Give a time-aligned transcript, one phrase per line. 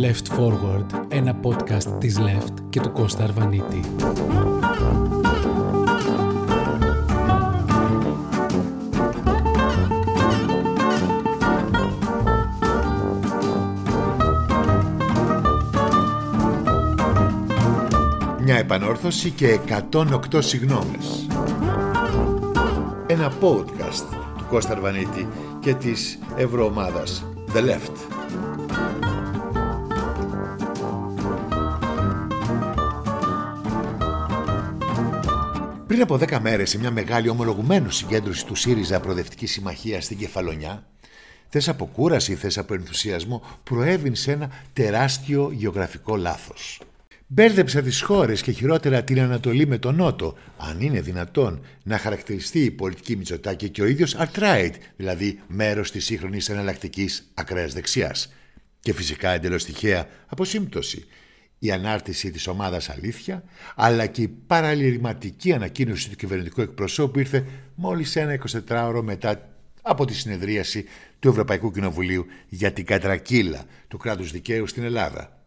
[0.00, 3.80] Left Forward, ένα podcast της Left και του Κώστα Αρβανίτη.
[18.42, 19.58] Μια επανόρθωση και
[19.92, 21.26] 108 συγγνώμες.
[23.06, 24.04] Ένα podcast
[24.38, 25.28] του Κώστα Αρβανίτη
[25.60, 27.24] και της Ευρωομάδας
[27.54, 28.15] The Left.
[35.96, 40.86] Πριν από 10 μέρες σε μια μεγάλη ομολογουμένου συγκέντρωση του ΣΥΡΙΖΑ Προοδευτικής Συμμαχίας στην Κεφαλονιά,
[41.48, 46.80] θες από κούραση, θες από ενθουσιασμό, προέβην σε ένα τεράστιο γεωγραφικό λάθος.
[47.26, 52.60] Μπέρδεψα τις χώρες και χειρότερα την Ανατολή με τον Νότο, αν είναι δυνατόν να χαρακτηριστεί
[52.64, 58.32] η πολιτική Μητσοτάκη και ο ίδιος alt-right, δηλαδή μέρος της σύγχρονης εναλλακτικής ακραίας δεξιάς.
[58.80, 61.06] Και φυσικά εντελώς τυχαία από σύμπτωση.
[61.58, 68.16] Η ανάρτηση της ομάδας Αλήθειας, αλλά και η παραληρηματική ανακοίνωση του κυβερνητικού εκπροσώπου ήρθε μόλις
[68.16, 69.48] ένα 24ωρο μετά
[69.82, 70.84] από τη συνεδρίαση
[71.18, 75.40] του Ευρωπαϊκού Κοινοβουλίου για την κατρακύλα του κράτους δικαίου στην Ελλάδα.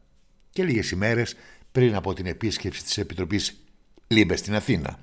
[0.50, 1.36] Και λίγες ημέρες
[1.72, 3.64] πριν από την επίσκεψη της Επιτροπής
[4.08, 5.00] LIBE στην Αθήνα,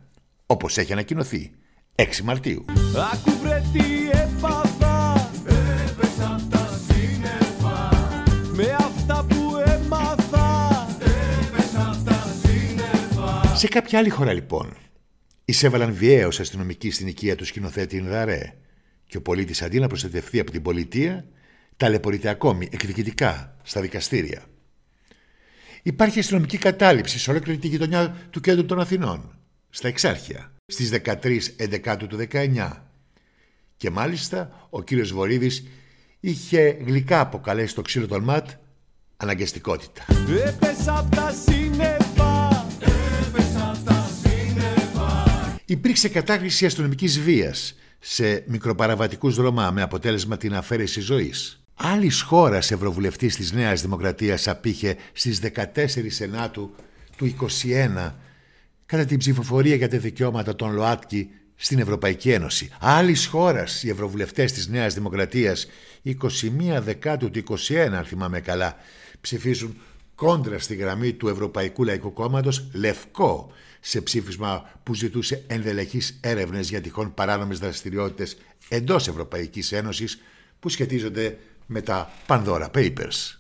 [0.47, 1.53] όπως έχει ανακοινωθεί
[1.95, 2.65] 6 Μαρτίου.
[3.13, 3.31] Άκου
[13.57, 14.77] Σε κάποια άλλη χώρα λοιπόν,
[15.45, 18.55] εισέβαλαν βιαίως αστυνομικοί στην οικία τους σκηνοθέτη Ινδαρέ
[19.07, 21.27] και ο πολίτης αντί να προστατευτεί από την πολιτεία,
[21.77, 24.43] ταλαιπωρείται ακόμη εκδικητικά στα δικαστήρια.
[25.83, 29.39] Υπάρχει αστυνομική κατάληψη σε ολόκληρη τη γειτονιά του κέντρου των Αθηνών,
[29.71, 32.71] στα Εξάρχεια, στις 13 Εντεκάτου του 19.
[33.77, 35.67] Και μάλιστα ο κύριος Βορύδης
[36.21, 38.49] είχε γλυκά αποκαλέσει το ξύλο των ΜΑΤ
[39.17, 40.05] αναγκαστικότητα.
[40.47, 41.31] Έπεσα απ' τα
[45.69, 51.61] Υπήρξε κατάχρηση αστυνομικής βίας σε μικροπαραβατικούς δρομά με αποτέλεσμα την αφαίρεση ζωής.
[51.75, 56.75] Άλλης χώρας ευρωβουλευτής της Νέας Δημοκρατίας απήχε στις 14 Σενάτου
[57.17, 58.15] του 21
[58.87, 62.71] κατά την ψηφοφορία για τα δικαιώματα των ΛΟΑΤΚΙ στην Ευρωπαϊκή Ένωση.
[62.81, 65.67] Άλλης χώρας οι ευρωβουλευτές της Νέας Δημοκρατίας
[66.03, 66.13] 21
[66.81, 68.77] Δεκάτου του 21, αν θυμάμαι καλά,
[69.21, 69.77] ψηφίζουν
[70.15, 73.53] κόντρα στη γραμμή του Ευρωπαϊκού Λαϊκού Κόμματος Λευκό
[73.89, 78.37] σε ψήφισμα που ζητούσε ενδελεχείς έρευνες για τυχόν παράνομες δραστηριότητες
[78.69, 80.21] εντός Ευρωπαϊκής Ένωσης
[80.61, 83.37] που σχετίζονται με τα Pandora Papers.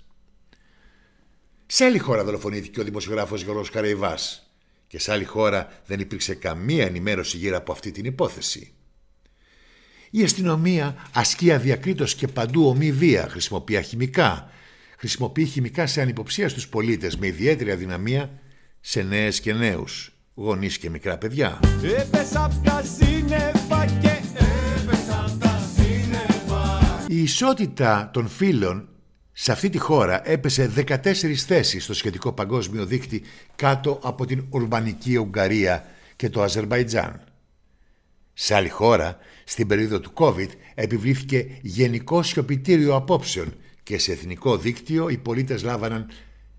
[1.66, 4.50] Σε άλλη χώρα δολοφονήθηκε ο δημοσιογράφος Γιώργος Καραϊβάς
[4.86, 8.72] και σε άλλη χώρα δεν υπήρξε καμία ενημέρωση γύρω από αυτή την υπόθεση.
[10.10, 14.50] Η αστυνομία ασκεί αδιακρίτως και παντού ομή βία, χρησιμοποιεί χημικά,
[14.98, 18.40] χρησιμοποιεί χημικά σε ανυποψία στους πολίτες με ιδιαίτερη αδυναμία
[18.80, 21.60] σε νέες και νέους, γονείς και μικρά παιδιά.
[21.98, 24.08] Έπεσα απ' τα σύννεφα και
[24.76, 28.88] έπεσα απ' τα σύννεφα Η ισότητα των φύλων
[29.32, 33.22] σε αυτή τη χώρα έπεσε 14 θέσεις στο σχετικό παγκόσμιο δίκτυ
[33.56, 35.84] κάτω από την ουρμπανική Ουγγαρία
[36.16, 37.24] και το Αζερβαϊτζάν.
[38.32, 45.08] Σε άλλη χώρα, στην περίοδο του COVID, επιβλήθηκε γενικό σιωπητήριο απόψεων και σε εθνικό δίκτυο
[45.08, 46.06] οι πολίτες λάβαναν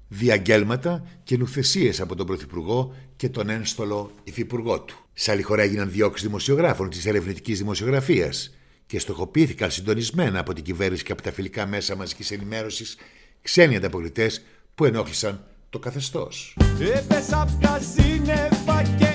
[0.08, 5.06] διαγγέλματα και νουθεσίες από τον Πρωθυπουργό και τον ένστολο υφυπουργό του.
[5.14, 11.04] Σε άλλη χώρα έγιναν διώξεις δημοσιογράφων της ερευνητικής δημοσιογραφίας και στοχοποιήθηκαν συντονισμένα από την κυβέρνηση
[11.04, 12.98] και από τα φιλικά μέσα μαζικής ενημέρωσης
[13.42, 14.44] ξένοι ανταποκριτές
[14.76, 16.58] που ενόχλησαν το καθεστώς.
[16.96, 19.06] Έπεσα απ' τα σύννεφα και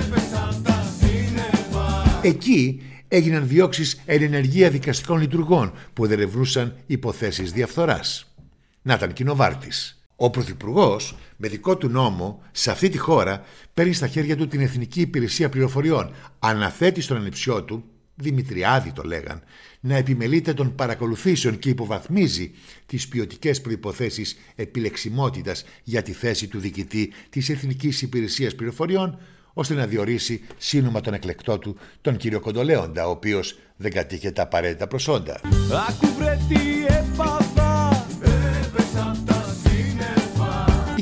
[0.00, 8.34] έπεσα απ' τα σύννεφα Εκεί έγιναν διώξεις εν ενεργεία δικαστικών λειτουργών που ερευνούσαν υποθέσεις διαφθοράς.
[8.82, 10.03] Να ήταν κοινοβάρτης.
[10.16, 13.42] Ο Πρωθυπουργός, με δικό του νόμο, σε αυτή τη χώρα
[13.74, 16.14] παίρνει στα χέρια του την Εθνική Υπηρεσία Πληροφοριών.
[16.38, 17.84] Αναθέτει στον ανιψιό του,
[18.16, 19.42] Δημητριάδη το λέγαν,
[19.80, 22.50] να επιμελείται των παρακολουθήσεων και υποβαθμίζει
[22.86, 29.18] τις ποιοτικές προϋποθέσεις επιλεξιμότητας για τη θέση του διοικητή της Εθνικής Υπηρεσίας Πληροφοριών,
[29.52, 34.42] ώστε να διορίσει σύνομα τον εκλεκτό του, τον κύριο Κοντολέοντα, ο οποίος δεν κατήχε τα
[34.42, 35.40] απαραίτητα προσόντα.
[35.88, 36.06] Άκου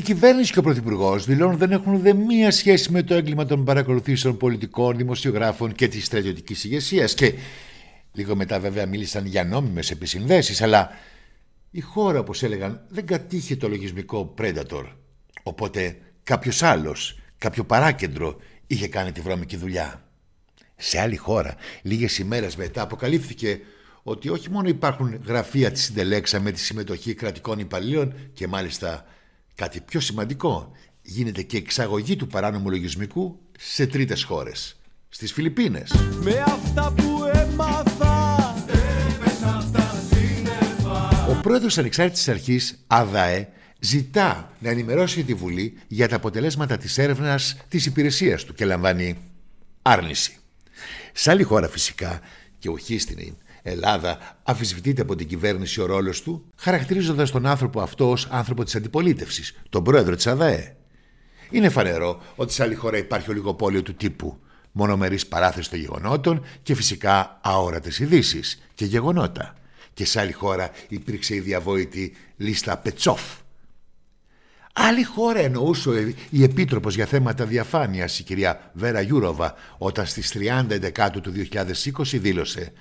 [0.03, 4.37] κυβέρνηση και ο Πρωθυπουργός δηλώνουν δεν έχουν δε μία σχέση με το έγκλημα των παρακολουθήσεων
[4.37, 7.13] πολιτικών, δημοσιογράφων και της στρατιωτικής ηγεσίας.
[7.13, 7.33] Και
[8.11, 10.89] λίγο μετά, βέβαια, μίλησαν για νόμιμες επισυνδέσεις, αλλά
[11.71, 14.85] η χώρα, όπως έλεγαν, δεν κατήχε το λογισμικό Predator.
[15.43, 20.07] Οπότε κάποιος άλλος, κάποιο παράκεντρο είχε κάνει τη βρώμικη δουλειά.
[20.75, 23.59] Σε άλλη χώρα, λίγες ημέρες μετά, αποκαλύφθηκε
[24.03, 29.05] ότι όχι μόνο υπάρχουν γραφεία της συντελέξα με τη συμμετοχή κρατικών υπαλλήλων και μάλιστα
[29.55, 30.71] κάτι πιο σημαντικό,
[31.01, 34.75] γίνεται και εξαγωγή του παράνομου λογισμικού σε τρίτες χώρες.
[35.09, 35.91] Στις Φιλιππίνες.
[36.21, 44.69] Με αυτά που έμαθα Έπεσα απ' τα σύννεφα Ο πρόεδρος Ανεξάρτητης Αρχής, ΑΔΑΕ, ζητά να
[44.69, 49.17] ενημερώσει τη Βουλή για τα αποτελέσματα της έρευνας της υπηρεσίας του και λαμβάνει
[49.81, 50.37] άρνηση.
[51.13, 52.21] Σε άλλη χώρα φυσικά,
[52.59, 53.17] και όχι στην
[53.63, 58.75] Ελλάδα, αμφισβητείται από την κυβέρνηση ο ρόλος του, χαρακτηρίζοντας τον άνθρωπο αυτό ως άνθρωπο της
[58.75, 60.75] αντιπολίτευσης, τον πρόεδρο της ΑΔΑΕ.
[61.49, 64.37] Είναι φανερό ότι σε άλλη χώρα υπάρχει ολιγοπόλιο του τύπου
[64.71, 69.53] μονομερής παράθεση των γεγονότων και φυσικά αόρατες ειδήσεις και γεγονότα.
[69.93, 73.21] Και σε άλλη χώρα υπήρξε η διαβόητη λίστα Πέτσα.
[74.73, 75.93] Άλλη χώρα εννοούσε ο-
[76.29, 82.17] η Επίτροπος για θέματα διαφάνειας, η κυρία Βέρα Γιούροβα, όταν στις 30 Δεκάτου του 2020
[82.17, 82.71] δήλωσε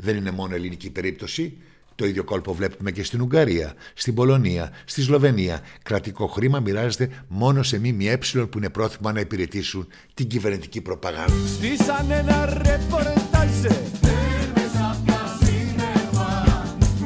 [0.00, 1.56] «Δεν είναι μόνο ελληνική περίπτωση,
[1.98, 5.60] το ίδιο κόλπο βλέπουμε και στην Ουγγαρία, στην Πολωνία, στη Σλοβενία.
[5.82, 8.18] Κρατικό χρήμα μοιράζεται μόνο σε ΜΜΕ
[8.50, 11.46] που είναι πρόθυμα να υπηρετήσουν την κυβερνητική προπαγάνδα.
[11.46, 16.44] Στήσαν ένα ρεπορτάζ Έπεσα απ' τα σύννεφα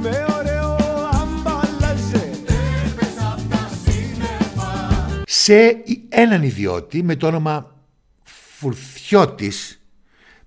[0.00, 0.76] Με ωραίο
[1.12, 7.76] αμπαλάζ Έπεσα απ' τα σύννεφα σε έναν ιδιώτη με το όνομα
[8.22, 9.81] Φουρθιώτης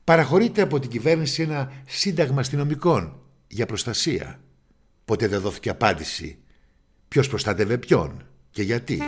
[0.06, 4.40] παραχωρείται από την κυβέρνηση ένα σύνταγμα αστυνομικών για προστασία.
[5.06, 6.38] Ποτέ δεν δόθηκε απάντηση
[7.08, 9.02] ποιος προστάτευε ποιον και γιατί.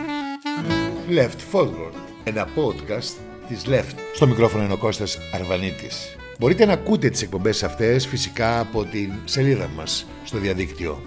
[1.08, 1.92] Left Forward,
[2.24, 3.16] ένα podcast
[3.48, 3.94] της Left.
[4.14, 6.16] Στο μικρόφωνο είναι ο Κώστας Αρβανίτης.
[6.38, 11.02] Μπορείτε να ακούτε τις εκπομπές αυτές φυσικά από την σελίδα μας στο διαδίκτυο.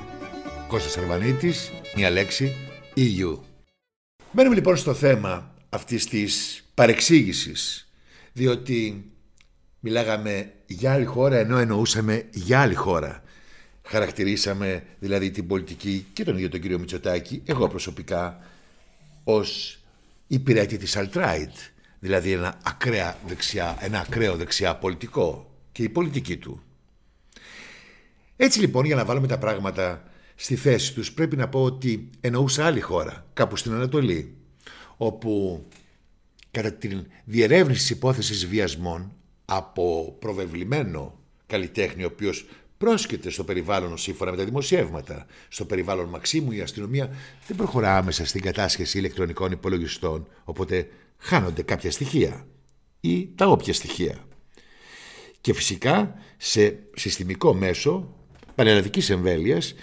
[0.67, 2.55] Κώστας Αρβανίτης, μία λέξη,
[2.95, 3.39] EU.
[4.31, 7.91] Μένουμε λοιπόν στο θέμα αυτής της παρεξήγησης,
[8.33, 9.11] διότι
[9.81, 13.24] μιλάγαμε για άλλη χώρα ενώ εννοούσαμε για άλλη χώρα.
[13.83, 18.39] Χαρακτηρίσαμε δηλαδή την πολιτική και τον ίδιο τον κύριο Μητσοτάκη, εγώ προσωπικά,
[19.24, 19.80] ως
[20.28, 21.56] υπηρέτη της Αλτράιτ,
[22.00, 26.62] δηλαδή ένα, ακραία δεξιά, ένα ακραίο δεξιά πολιτικό και η πολιτική του.
[28.36, 30.04] Έτσι λοιπόν για να βάλουμε τα πράγματα
[30.36, 34.36] στη θέση τους πρέπει να πω ότι εννοούσα άλλη χώρα, κάπου στην Ανατολή,
[34.98, 35.63] όπου
[36.51, 39.12] κατά την διερεύνηση της υπόθεσης βιασμών
[39.53, 42.45] από προβεβλημένο καλλιτέχνη ο οποίος
[42.77, 45.25] πρόσκειται στο περιβάλλον σύμφωνα με τα δημοσιεύματα.
[45.48, 47.15] Στο περιβάλλον Μαξίμου η αστυνομία
[47.48, 52.45] δεν προχωρά άμεσα στην κατάσχεση ηλεκτρονικών υπολογιστών, οπότε χάνονται κάποια στοιχεία
[53.00, 54.15] ή τα όποια στοιχεία.
[55.42, 58.15] Και φυσικά σε συστημικό μέσο
[58.56, 59.74] πανελλαδικής εμβέλειας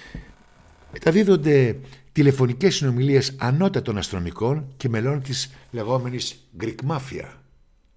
[0.92, 1.78] μεταδίδονται
[2.12, 7.28] τηλεφωνικές συνομιλίες ανώτατων αστυνομικών και μελών της λεγόμενης Greek Mafia.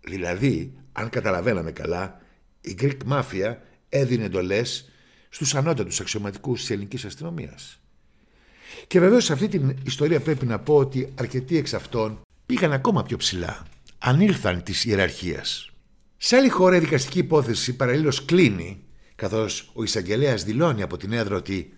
[0.02, 2.22] Δηλαδή, αν καταλαβαίναμε καλά,
[2.62, 3.56] η Greek Mafia
[3.90, 4.90] έδινε εντολές
[5.30, 7.80] στους ανώτατους αξιωματικούς της ελληνικής αστυνομίας.
[8.88, 13.04] Και βεβαίως σε αυτή την ιστορία πρέπει να πω ότι αρκετοί εξ αυτών πήγαν ακόμα
[13.04, 13.66] πιο ψηλά.
[13.98, 15.70] Ανήλθαν της ιεραρχίας.
[16.18, 18.84] Σε άλλη χώρα η δικαστική υπόθεση παραλλήλως κλείνει,
[19.16, 21.74] καθώς ο εισαγγελέας δηλώνει από την έδρα ότι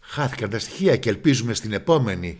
[0.00, 2.38] χάθηκαν τα στοιχεία και ελπίζουμε στην επόμενη,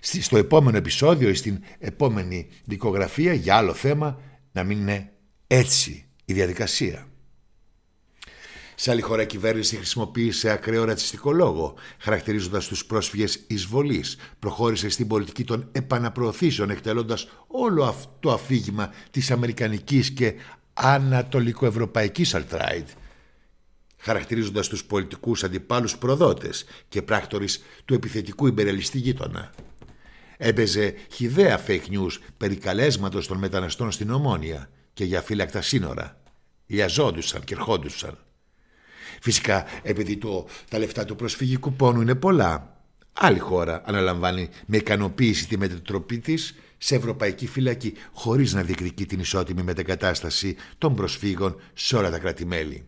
[0.00, 4.20] στη- στο επόμενο επεισόδιο ή στην επόμενη δικογραφία για άλλο θέμα
[4.52, 5.12] να μην είναι
[5.46, 7.08] έτσι η διαδικασία.
[8.76, 14.04] Σε άλλη χώρα η κυβέρνηση χρησιμοποίησε ακραίο ρατσιστικό λόγο, χαρακτηρίζοντας τους πρόσφυγες εισβολή.
[14.38, 20.34] Προχώρησε στην πολιτική των επαναπροωθήσεων, εκτελώντας όλο αυτό το αφήγημα της αμερικανικής και
[20.74, 22.86] ανατολικοευρωπαϊκής alt-right,
[23.98, 29.54] χαρακτηρίζοντας τους πολιτικούς αντιπάλους προδότες και πράκτορες του επιθετικού υπερελιστή γείτονα.
[30.36, 36.20] Έπαιζε χιδέα fake news περί καλέσματος των μεταναστών στην Ομόνια και για φύλακτα σύνορα.
[36.66, 38.18] Λιαζόντουσαν και ερχόντουσαν.
[39.20, 42.76] Φυσικά, επειδή το, τα λεφτά του προσφυγικού πόνου είναι πολλά,
[43.12, 49.20] άλλη χώρα αναλαμβάνει με ικανοποίηση τη μετατροπή της σε ευρωπαϊκή φυλακή, χωρίς να διεκδικεί την
[49.20, 52.84] ισότιμη μετεγκατάσταση των προσφύγων σε όλα τα κράτη-μέλη.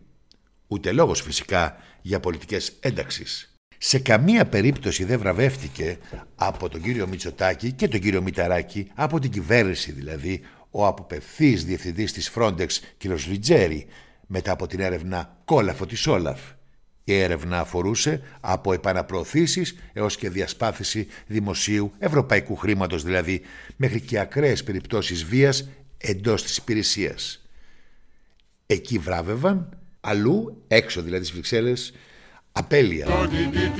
[0.67, 3.51] Ούτε λόγος φυσικά για πολιτικές ένταξεις.
[3.77, 5.97] Σε καμία περίπτωση δεν βραβεύτηκε
[6.35, 12.13] από τον κύριο Μητσοτάκη και τον κύριο Μηταράκη, από την κυβέρνηση δηλαδή, ο αποπευθής διευθυντής
[12.13, 13.03] της Frontex κ.
[13.27, 13.87] Λιτζέρη,
[14.27, 16.39] μετά από την έρευνα κόλαφο της Όλαφ.
[17.03, 23.41] Η έρευνα αφορούσε από επαναπροωθήσεις έως και διασπάθηση δημοσίου ευρωπαϊκού χρήματος δηλαδή,
[23.75, 27.47] μέχρι και ακραίες περιπτώσεις βίας εντός της υπηρεσίας.
[28.65, 31.93] Εκεί βράβευαν, αλλού, έξω δηλαδή στις Βρυξέλλες,
[32.51, 33.05] απέλεια.
[33.05, 33.79] Το DDT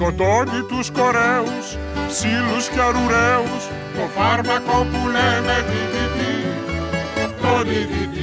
[0.00, 1.76] Σκοτώνει τους κορέους,
[2.08, 6.20] ψήλους και αρουραίους Το φάρμακο που λέμε DDT
[7.14, 8.18] Το το DDT.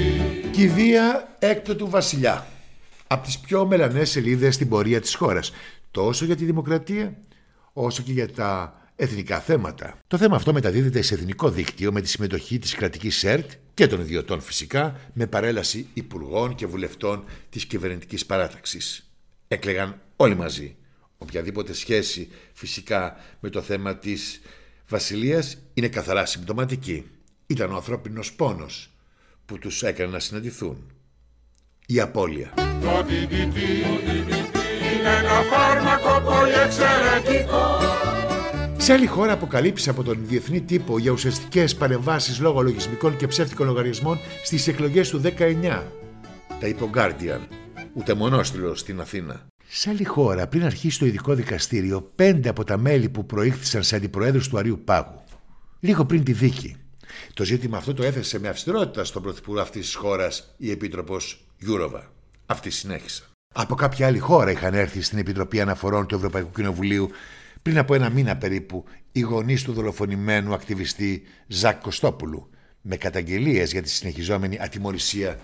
[0.52, 2.48] Κηδεία έκτοτου βασιλιά.
[3.08, 5.52] Από τις πιο μελανές σελίδες στην πορεία της χώρας.
[5.92, 7.18] Τόσο για τη δημοκρατία,
[7.74, 9.98] όσο και για τα εθνικά θέματα.
[10.08, 14.00] Το θέμα αυτό μεταδίδεται σε εθνικό δίκτυο με τη συμμετοχή της κρατικής ΣΕΡΤ και των
[14.00, 19.10] ιδιωτών φυσικά, με παρέλαση υπουργών και βουλευτών της κυβερνητικής παράταξης.
[19.48, 20.76] Έκλεγαν όλοι μαζί.
[21.26, 24.42] Οποιαδήποτε σχέση φυσικά με το θέμα της
[24.88, 27.06] βασιλείας είναι καθαρά συμπτωματική.
[27.48, 28.90] Ήταν ο ανθρώπινος πόνος
[29.46, 30.92] που τους έκανε να συναντηθούν.
[31.86, 32.54] Η απώλεια.
[32.56, 33.58] Το DDT
[34.94, 37.80] είναι ένα φάρμακο πολύ εξαιρετικό.
[38.78, 43.68] Σε άλλη χώρα, αποκαλύψει από τον διεθνή τύπο για ουσιαστικές παρεμβάσεις λόγω λογισμικών και ψεύτικων
[43.68, 45.84] λογαριασμών στις εκλογές του 19.
[46.60, 47.40] Τα είπε ο Guardian,
[47.94, 49.46] ούτε μονόστιλο στην Αθήνα.
[49.68, 53.96] Σε άλλη χώρα, πριν αρχίσει το ειδικό δικαστήριο, πέντε από τα μέλη που προήχθησαν σε
[53.96, 55.24] αντιπροέδρους του Αρείου Πάγου.
[55.80, 56.76] Λίγο πριν τη δίκη.
[57.34, 62.12] Το ζήτημα αυτό το έθεσε με αυστηρότητα στον πρωθυπουργό αυτής της χώρας η Επίτροπος Γιούροβα.
[62.46, 63.24] Αυτή συνέχισε.
[63.54, 67.10] Από κάποια άλλη χώρα είχαν έρθει στην Επιτροπή Αναφορών του Ευρωπαϊκού Κοινοβουλίου
[67.62, 72.50] πριν από ένα μήνα περίπου οι γονείς του δολοφονημένου ακτιβιστή Ζακ Κωστόπουλου
[72.82, 75.40] με καταγγελίες για τη συνεχιζόμενη ατιμορρησία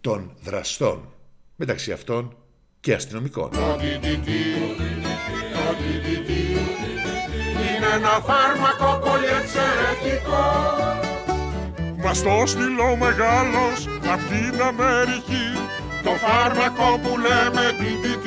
[0.00, 1.12] των δραστών
[1.56, 2.36] μεταξύ αυτών
[2.84, 3.50] και αστυνομικών.
[3.50, 4.28] Το DDT,
[5.54, 6.30] το DDT
[7.66, 10.44] είναι ένα φάρμακο πολύ εξαιρετικό.
[12.04, 15.46] Μας το στείλω ο μεγάλος απ' την Αμερική
[16.02, 18.26] το φάρμακο που λέμε DDT.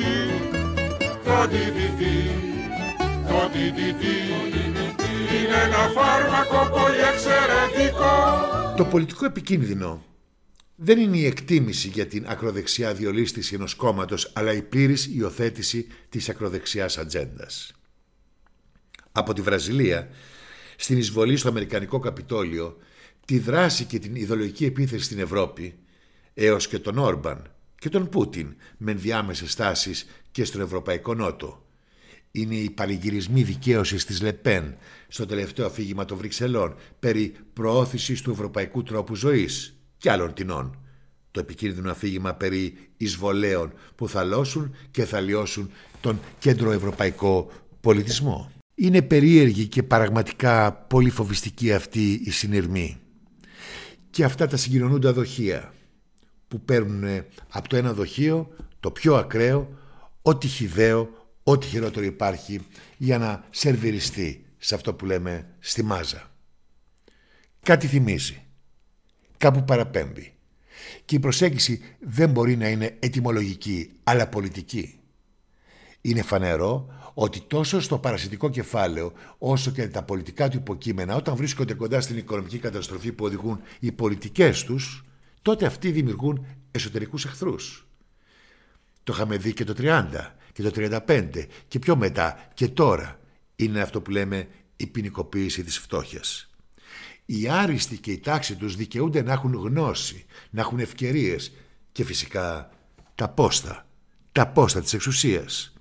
[1.24, 2.02] Το DDT,
[3.28, 4.04] το DDT
[5.34, 8.14] είναι ένα φάρμακο πολύ εξαιρετικό.
[8.76, 10.02] Το πολιτικό επικίνδυνο
[10.80, 16.28] δεν είναι η εκτίμηση για την ακροδεξιά διολίστηση ενός κόμματος, αλλά η πλήρης υιοθέτηση της
[16.28, 17.72] ακροδεξιάς ατζέντας.
[19.12, 20.08] Από τη Βραζιλία,
[20.76, 22.76] στην εισβολή στο Αμερικανικό Καπιτόλιο,
[23.24, 25.74] τη δράση και την ιδεολογική επίθεση στην Ευρώπη,
[26.34, 31.66] έως και τον Όρμπαν και τον Πούτιν με ενδιάμεσες στάσεις και στον Ευρωπαϊκό Νότο.
[32.30, 34.76] Είναι οι παλιγυρισμοί δικαίωσης της Λεπέν
[35.08, 40.78] στο τελευταίο αφήγημα των Βρυξελών περί προώθησης του ευρωπαϊκού τρόπου ζωής και άλλων τεινών.
[41.30, 47.50] Το επικίνδυνο αφήγημα περί εισβολέων που θα λώσουν και θα λιώσουν τον κέντρο ευρωπαϊκό
[47.80, 48.50] πολιτισμό.
[48.74, 52.96] Είναι περίεργη και πραγματικά πολύ φοβιστική αυτή η συνειρμή.
[54.10, 55.72] Και αυτά τα συγκοινωνούντα δοχεία
[56.48, 58.50] που παίρνουν από το ένα δοχείο
[58.80, 59.78] το πιο ακραίο,
[60.22, 61.10] ό,τι χιδαίο,
[61.42, 62.60] ό,τι χειρότερο υπάρχει
[62.96, 66.30] για να σερβιριστεί σε αυτό που λέμε στη μάζα.
[67.62, 68.47] Κάτι θυμίζει.
[69.38, 70.32] Κάπου παραπέμπει.
[71.04, 74.98] Και η προσέγγιση δεν μπορεί να είναι ετυμολογική, αλλά πολιτική.
[76.00, 81.74] Είναι φανερό ότι τόσο στο παρασιτικό κεφάλαιο όσο και τα πολιτικά του υποκείμενα όταν βρίσκονται
[81.74, 85.04] κοντά στην οικονομική καταστροφή που οδηγούν οι πολιτικές τους
[85.42, 87.86] τότε αυτοί δημιουργούν εσωτερικούς εχθρούς.
[89.02, 90.04] Το είχαμε δει και το 30
[90.52, 90.70] και το
[91.06, 93.20] 35 και πιο μετά και τώρα
[93.56, 96.50] είναι αυτό που λέμε η ποινικοποίηση της φτώχειας.
[97.30, 101.52] Οι άριστοι και η τάξη τους δικαιούνται να έχουν γνώση, να έχουν ευκαιρίες
[101.92, 102.70] και φυσικά
[103.14, 103.86] τα πόστα,
[104.32, 105.72] τα πόστα της εξουσίας.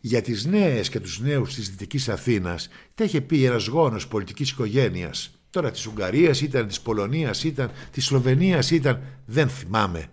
[0.00, 4.50] Για τις νέες και τους νέους της Δυτικής Αθήνας τα είχε πει ένας γόνος πολιτικής
[4.50, 10.06] οικογένειας Τώρα της Ουγγαρίας ήταν, της Πολωνίας ήταν, της Σλοβενίας ήταν, δεν θυμάμαι.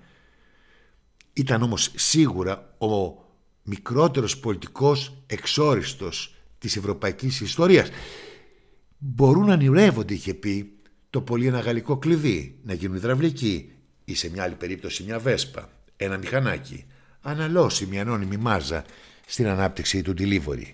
[1.34, 3.24] Ήταν όμως σίγουρα ο
[3.64, 7.90] μικρότερος πολιτικός εξόριστος της ευρωπαϊκής ιστορίας.
[9.02, 10.74] Μπορούν να ονειρεύονται, είχε πει,
[11.10, 13.72] το πολύ ένα γαλλικό κλειδί, να γίνουν υδραυλικοί
[14.06, 16.86] ή σε μια άλλη περίπτωση μια βέσπα, ένα μηχανάκι,
[17.22, 18.86] αναλώσει μια ανώνυμη μάζα
[19.26, 20.74] στην ανάπτυξη του delivery.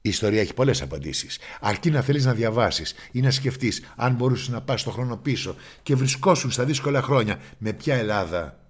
[0.00, 1.38] Η ιστορία έχει πολλές απαντήσεις.
[1.60, 5.56] Αρκεί να θέλεις να διαβάσεις ή να σκεφτείς αν μπορούσες να πας το χρόνο πίσω
[5.82, 8.68] και βρισκόσουν στα δύσκολα χρόνια με ποια Ελλάδα,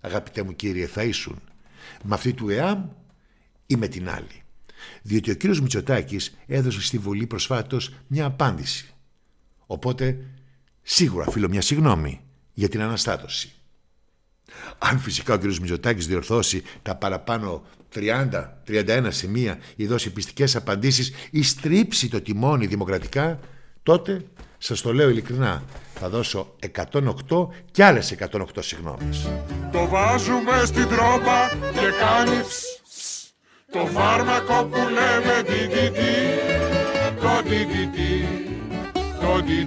[0.00, 1.40] αγαπητέ μου κύριε, θα ήσουν.
[2.02, 2.88] Με αυτή του ΕΑΜ
[3.66, 4.42] ή με την άλλη.
[5.02, 8.94] Διότι ο κύριος Μητσοτάκης έδωσε στη Βουλή προσφάτως μια απάντηση.
[9.66, 10.24] Οπότε,
[10.82, 12.20] σίγουρα φίλο μια συγγνώμη
[12.54, 13.52] για την αναστάτωση.
[14.78, 15.42] Αν φυσικά ο κ.
[15.42, 17.62] Μητσοτάκης διορθώσει τα παραπάνω
[17.94, 23.40] 30-31 σημεία ή δώσει πιστικές απαντήσεις ή στρίψει το τιμόνι δημοκρατικά,
[23.82, 24.24] τότε
[24.58, 29.28] σας το λέω ειλικρινά, θα δώσω 108 και άλλες 108 συγγνώμες.
[29.72, 32.40] Το βάζουμε στην τρόπα και κάνει
[33.72, 35.98] το φάρμακο που λέμε DDT,
[37.20, 37.66] το τι
[39.20, 39.60] το τι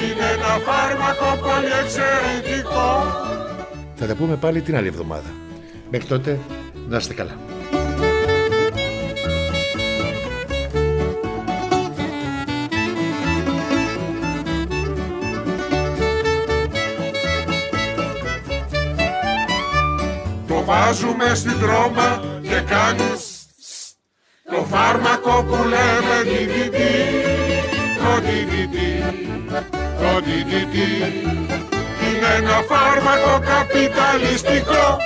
[0.00, 3.02] είναι ένα φάρμακο πολύ εξαιρετικό.
[3.94, 5.30] Θα τα πούμε πάλι την άλλη εβδομάδα.
[5.90, 6.38] Μέχρι τότε
[6.88, 7.36] να είστε καλά.
[20.46, 22.33] Το βάζουμε στην τρόμα
[22.64, 23.46] και κάνεις.
[24.50, 26.78] Το φάρμακο που λέμε DDT
[27.98, 28.76] Το DDT
[30.00, 30.76] Το DDT
[32.06, 34.98] Είναι ένα φάρμακο καπιταλιστικό